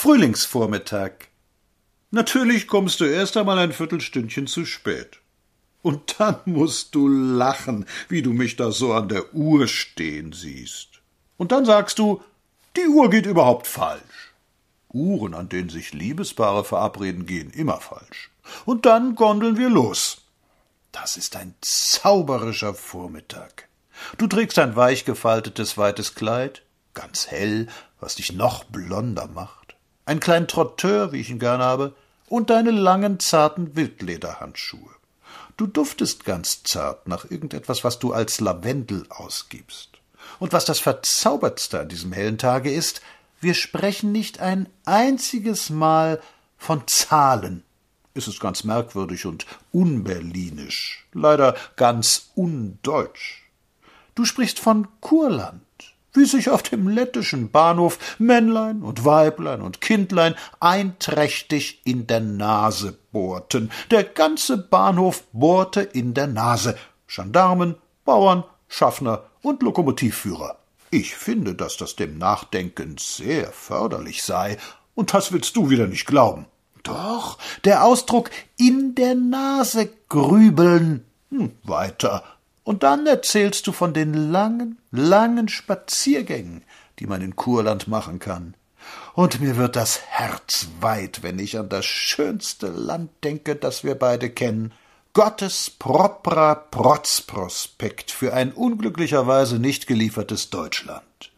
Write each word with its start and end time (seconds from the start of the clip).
Frühlingsvormittag. 0.00 1.26
Natürlich 2.12 2.68
kommst 2.68 3.00
du 3.00 3.04
erst 3.04 3.36
einmal 3.36 3.58
ein 3.58 3.72
Viertelstündchen 3.72 4.46
zu 4.46 4.64
spät. 4.64 5.18
Und 5.82 6.20
dann 6.20 6.36
musst 6.44 6.94
du 6.94 7.08
lachen, 7.08 7.84
wie 8.08 8.22
du 8.22 8.32
mich 8.32 8.54
da 8.54 8.70
so 8.70 8.92
an 8.92 9.08
der 9.08 9.34
Uhr 9.34 9.66
stehen 9.66 10.32
siehst. 10.32 11.00
Und 11.36 11.50
dann 11.50 11.64
sagst 11.64 11.98
du, 11.98 12.22
die 12.76 12.86
Uhr 12.86 13.10
geht 13.10 13.26
überhaupt 13.26 13.66
falsch. 13.66 14.34
Uhren, 14.92 15.34
an 15.34 15.48
denen 15.48 15.68
sich 15.68 15.92
Liebespaare 15.92 16.62
verabreden, 16.62 17.26
gehen 17.26 17.50
immer 17.50 17.80
falsch. 17.80 18.30
Und 18.66 18.86
dann 18.86 19.16
gondeln 19.16 19.56
wir 19.58 19.68
los. 19.68 20.18
Das 20.92 21.16
ist 21.16 21.34
ein 21.34 21.56
zauberischer 21.60 22.74
Vormittag. 22.74 23.66
Du 24.16 24.28
trägst 24.28 24.60
ein 24.60 24.76
weich 24.76 25.04
gefaltetes 25.04 25.76
weites 25.76 26.14
Kleid, 26.14 26.62
ganz 26.94 27.26
hell, 27.26 27.66
was 27.98 28.14
dich 28.14 28.32
noch 28.32 28.62
blonder 28.62 29.26
macht 29.26 29.57
einen 30.08 30.20
kleinen 30.20 30.48
Trotteur, 30.48 31.12
wie 31.12 31.20
ich 31.20 31.28
ihn 31.28 31.38
gern 31.38 31.60
habe, 31.60 31.94
und 32.28 32.48
deine 32.48 32.70
langen, 32.70 33.20
zarten 33.20 33.76
Wildlederhandschuhe. 33.76 34.90
Du 35.58 35.66
duftest 35.66 36.24
ganz 36.24 36.62
zart 36.62 37.06
nach 37.06 37.30
irgendetwas, 37.30 37.84
was 37.84 37.98
du 37.98 38.14
als 38.14 38.40
Lavendel 38.40 39.04
ausgibst. 39.10 39.90
Und 40.38 40.54
was 40.54 40.64
das 40.64 40.78
Verzaubertste 40.78 41.80
an 41.80 41.88
diesem 41.88 42.12
hellen 42.12 42.38
Tage 42.38 42.72
ist, 42.72 43.02
wir 43.40 43.52
sprechen 43.52 44.10
nicht 44.10 44.40
ein 44.40 44.68
einziges 44.86 45.68
Mal 45.68 46.22
von 46.56 46.86
Zahlen. 46.86 47.62
Es 48.14 48.28
ist 48.28 48.40
ganz 48.40 48.64
merkwürdig 48.64 49.26
und 49.26 49.46
unberlinisch, 49.72 51.06
leider 51.12 51.54
ganz 51.76 52.30
undeutsch. 52.34 53.42
Du 54.14 54.24
sprichst 54.24 54.58
von 54.58 54.88
Kurland, 55.00 55.62
wie 56.18 56.24
sich 56.24 56.50
auf 56.50 56.62
dem 56.62 56.88
lettischen 56.88 57.50
Bahnhof 57.50 58.16
Männlein 58.18 58.82
und 58.82 59.04
Weiblein 59.04 59.62
und 59.62 59.80
Kindlein 59.80 60.34
einträchtig 60.60 61.80
in 61.84 62.06
der 62.06 62.20
Nase 62.20 62.98
bohrten. 63.12 63.70
Der 63.90 64.04
ganze 64.04 64.58
Bahnhof 64.58 65.24
bohrte 65.32 65.80
in 65.80 66.14
der 66.14 66.26
Nase. 66.26 66.76
Gendarmen, 67.06 67.76
Bauern, 68.04 68.44
Schaffner 68.68 69.24
und 69.42 69.62
Lokomotivführer. 69.62 70.58
Ich 70.90 71.14
finde, 71.14 71.54
dass 71.54 71.76
das 71.76 71.96
dem 71.96 72.18
Nachdenken 72.18 72.96
sehr 72.98 73.52
förderlich 73.52 74.22
sei, 74.22 74.58
und 74.94 75.14
das 75.14 75.32
willst 75.32 75.54
du 75.54 75.70
wieder 75.70 75.86
nicht 75.86 76.06
glauben. 76.06 76.46
Doch, 76.82 77.38
der 77.64 77.84
Ausdruck 77.84 78.30
in 78.56 78.94
der 78.94 79.14
Nase 79.14 79.90
grübeln. 80.08 81.04
Hm, 81.30 81.52
weiter 81.62 82.24
und 82.68 82.82
dann 82.82 83.06
erzählst 83.06 83.66
du 83.66 83.72
von 83.72 83.94
den 83.94 84.12
langen, 84.12 84.76
langen 84.90 85.48
Spaziergängen, 85.48 86.64
die 86.98 87.06
man 87.06 87.22
in 87.22 87.34
Kurland 87.34 87.88
machen 87.88 88.18
kann. 88.18 88.52
Und 89.14 89.40
mir 89.40 89.56
wird 89.56 89.74
das 89.74 90.02
Herz 90.02 90.68
weit, 90.78 91.22
wenn 91.22 91.38
ich 91.38 91.58
an 91.58 91.70
das 91.70 91.86
schönste 91.86 92.66
Land 92.66 93.08
denke, 93.24 93.56
das 93.56 93.84
wir 93.84 93.94
beide 93.94 94.28
kennen. 94.28 94.74
Gottes 95.14 95.70
propra 95.70 96.56
Protzprospekt 96.56 98.10
für 98.10 98.34
ein 98.34 98.52
unglücklicherweise 98.52 99.58
nicht 99.58 99.86
geliefertes 99.86 100.50
Deutschland. 100.50 101.32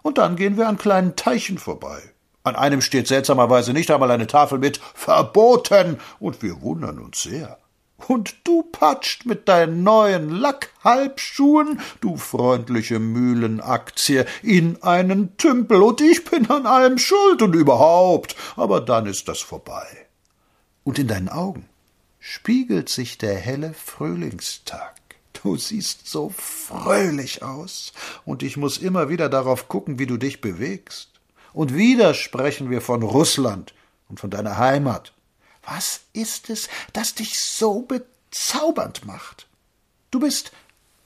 Und 0.00 0.16
dann 0.16 0.36
gehen 0.36 0.56
wir 0.56 0.68
an 0.68 0.78
kleinen 0.78 1.16
Teichen 1.16 1.58
vorbei. 1.58 2.00
An 2.44 2.56
einem 2.56 2.80
steht 2.80 3.08
seltsamerweise 3.08 3.74
nicht 3.74 3.90
einmal 3.90 4.10
eine 4.10 4.26
Tafel 4.26 4.58
mit 4.58 4.78
Verboten, 4.94 6.00
und 6.18 6.42
wir 6.42 6.62
wundern 6.62 6.98
uns 6.98 7.20
sehr. 7.20 7.58
Und 8.08 8.34
du 8.44 8.62
patscht 8.62 9.26
mit 9.26 9.48
deinen 9.48 9.82
neuen 9.82 10.30
Lackhalbschuhen, 10.30 11.80
du 12.00 12.16
freundliche 12.16 12.98
Mühlenaktie, 12.98 14.24
in 14.42 14.82
einen 14.82 15.36
Tümpel, 15.36 15.82
und 15.82 16.00
ich 16.00 16.24
bin 16.24 16.50
an 16.50 16.66
allem 16.66 16.98
schuld 16.98 17.42
und 17.42 17.54
überhaupt, 17.54 18.36
aber 18.56 18.80
dann 18.80 19.06
ist 19.06 19.28
das 19.28 19.40
vorbei. 19.40 19.86
Und 20.84 20.98
in 20.98 21.08
deinen 21.08 21.28
Augen 21.28 21.68
spiegelt 22.18 22.88
sich 22.88 23.18
der 23.18 23.34
helle 23.34 23.72
Frühlingstag. 23.74 24.94
Du 25.42 25.56
siehst 25.56 26.06
so 26.08 26.32
fröhlich 26.36 27.42
aus, 27.42 27.92
und 28.24 28.42
ich 28.42 28.56
muss 28.56 28.78
immer 28.78 29.08
wieder 29.08 29.28
darauf 29.28 29.68
gucken, 29.68 29.98
wie 29.98 30.06
du 30.06 30.16
dich 30.16 30.40
bewegst. 30.40 31.10
Und 31.52 31.74
wieder 31.74 32.14
sprechen 32.14 32.70
wir 32.70 32.80
von 32.80 33.02
Russland 33.02 33.74
und 34.08 34.20
von 34.20 34.30
deiner 34.30 34.58
Heimat 34.58 35.12
was 35.64 36.00
ist 36.12 36.50
es, 36.50 36.68
das 36.92 37.14
dich 37.14 37.38
so 37.38 37.82
bezaubernd 37.82 39.04
macht? 39.06 39.46
Du 40.10 40.20
bist 40.20 40.52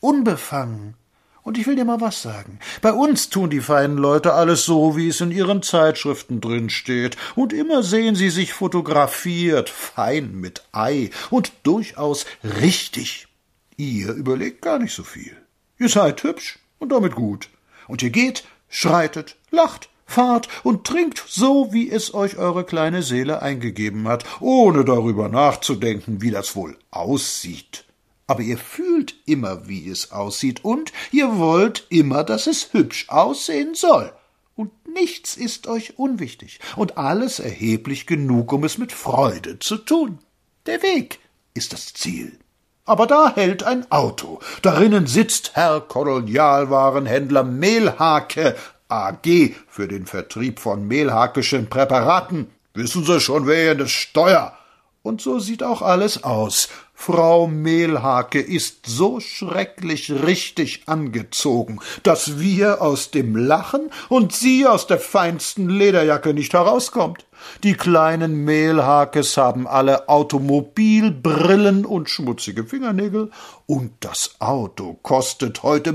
unbefangen. 0.00 0.94
Und 1.42 1.58
ich 1.58 1.68
will 1.68 1.76
dir 1.76 1.84
mal 1.84 2.00
was 2.00 2.22
sagen. 2.22 2.58
Bei 2.82 2.92
uns 2.92 3.30
tun 3.30 3.50
die 3.50 3.60
feinen 3.60 3.98
Leute 3.98 4.32
alles 4.32 4.64
so, 4.64 4.96
wie 4.96 5.06
es 5.06 5.20
in 5.20 5.30
ihren 5.30 5.62
Zeitschriften 5.62 6.40
drin 6.40 6.70
steht. 6.70 7.16
Und 7.36 7.52
immer 7.52 7.84
sehen 7.84 8.16
sie 8.16 8.30
sich 8.30 8.52
fotografiert, 8.52 9.70
fein 9.70 10.34
mit 10.34 10.64
Ei 10.72 11.10
und 11.30 11.52
durchaus 11.62 12.26
richtig. 12.42 13.28
Ihr 13.76 14.12
überlegt 14.14 14.60
gar 14.60 14.80
nicht 14.80 14.92
so 14.92 15.04
viel. 15.04 15.36
Ihr 15.78 15.88
seid 15.88 16.24
hübsch 16.24 16.58
und 16.80 16.90
damit 16.90 17.14
gut. 17.14 17.48
Und 17.86 18.02
ihr 18.02 18.10
geht, 18.10 18.42
schreitet, 18.68 19.36
lacht, 19.52 19.88
fahrt 20.06 20.48
und 20.62 20.86
trinkt 20.86 21.22
so, 21.26 21.72
wie 21.72 21.90
es 21.90 22.14
euch 22.14 22.38
eure 22.38 22.64
kleine 22.64 23.02
Seele 23.02 23.42
eingegeben 23.42 24.08
hat, 24.08 24.24
ohne 24.40 24.84
darüber 24.84 25.28
nachzudenken, 25.28 26.22
wie 26.22 26.30
das 26.30 26.56
wohl 26.56 26.78
aussieht. 26.90 27.84
Aber 28.28 28.40
ihr 28.40 28.58
fühlt 28.58 29.14
immer, 29.26 29.68
wie 29.68 29.88
es 29.88 30.12
aussieht, 30.12 30.64
und 30.64 30.92
ihr 31.12 31.38
wollt 31.38 31.86
immer, 31.90 32.24
dass 32.24 32.46
es 32.46 32.72
hübsch 32.72 33.08
aussehen 33.08 33.74
soll. 33.74 34.12
Und 34.54 34.70
nichts 34.88 35.36
ist 35.36 35.66
euch 35.66 35.98
unwichtig, 35.98 36.60
und 36.76 36.96
alles 36.96 37.38
erheblich 37.38 38.06
genug, 38.06 38.52
um 38.52 38.64
es 38.64 38.78
mit 38.78 38.92
Freude 38.92 39.58
zu 39.58 39.76
tun. 39.76 40.18
Der 40.64 40.82
Weg 40.82 41.20
ist 41.54 41.72
das 41.72 41.92
Ziel. 41.92 42.38
Aber 42.84 43.06
da 43.06 43.34
hält 43.34 43.64
ein 43.64 43.90
Auto. 43.90 44.38
Darinnen 44.62 45.08
sitzt 45.08 45.56
Herr 45.56 45.80
Kolonialwarenhändler 45.80 47.42
Mehlhake, 47.42 48.56
AG 48.88 49.54
für 49.68 49.88
den 49.88 50.06
Vertrieb 50.06 50.60
von 50.60 50.86
mehlhakischen 50.86 51.68
Präparaten. 51.68 52.48
Wissen 52.74 53.04
Sie 53.04 53.20
schon, 53.20 53.46
wer 53.46 53.74
das 53.74 53.90
Steuer? 53.90 54.56
Und 55.02 55.20
so 55.20 55.38
sieht 55.38 55.62
auch 55.62 55.82
alles 55.82 56.24
aus. 56.24 56.68
Frau 56.92 57.46
Mehlhake 57.46 58.40
ist 58.40 58.86
so 58.86 59.20
schrecklich 59.20 60.10
richtig 60.10 60.82
angezogen, 60.86 61.78
dass 62.02 62.40
wir 62.40 62.82
aus 62.82 63.10
dem 63.12 63.36
Lachen 63.36 63.90
und 64.08 64.32
sie 64.32 64.66
aus 64.66 64.86
der 64.86 64.98
feinsten 64.98 65.68
Lederjacke 65.68 66.34
nicht 66.34 66.54
herauskommt. 66.54 67.26
Die 67.62 67.74
kleinen 67.74 68.44
Mehlhakes 68.44 69.36
haben 69.36 69.68
alle 69.68 70.08
Automobilbrillen 70.08 71.84
und 71.84 72.10
schmutzige 72.10 72.64
Fingernägel, 72.64 73.30
und 73.66 73.92
das 74.00 74.40
Auto 74.40 74.94
kostet 75.02 75.62
heute 75.62 75.92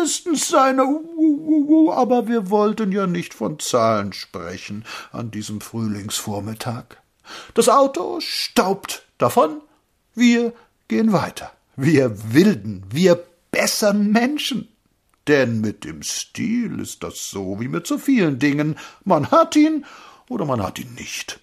mindestens 0.00 0.48
seine 0.48 0.82
aber 1.92 2.28
wir 2.28 2.50
wollten 2.50 2.92
ja 2.92 3.06
nicht 3.06 3.34
von 3.34 3.58
Zahlen 3.58 4.12
sprechen 4.12 4.84
an 5.12 5.30
diesem 5.30 5.60
Frühlingsvormittag. 5.60 6.84
Das 7.54 7.68
Auto 7.68 8.20
staubt 8.20 9.04
davon, 9.18 9.60
wir 10.14 10.52
gehen 10.88 11.12
weiter. 11.12 11.52
Wir 11.76 12.32
wilden, 12.32 12.84
wir 12.90 13.22
bessern 13.50 14.10
Menschen. 14.10 14.68
Denn 15.26 15.60
mit 15.60 15.84
dem 15.84 16.02
Stil 16.02 16.80
ist 16.80 17.02
das 17.02 17.30
so 17.30 17.60
wie 17.60 17.68
mit 17.68 17.86
so 17.86 17.98
vielen 17.98 18.38
Dingen. 18.38 18.78
Man 19.04 19.30
hat 19.30 19.54
ihn 19.54 19.84
oder 20.28 20.44
man 20.44 20.62
hat 20.62 20.78
ihn 20.78 20.94
nicht. 20.94 21.39